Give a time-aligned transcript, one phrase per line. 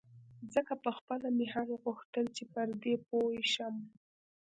[0.53, 3.75] ځکه پخپله مې هم غوښتل چې پر دې پوی شم.